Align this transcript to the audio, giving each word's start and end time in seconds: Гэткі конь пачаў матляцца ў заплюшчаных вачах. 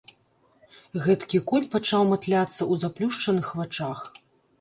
Гэткі 1.03 1.41
конь 1.51 1.67
пачаў 1.75 2.05
матляцца 2.13 2.59
ў 2.71 2.79
заплюшчаных 2.85 3.53
вачах. 3.61 3.99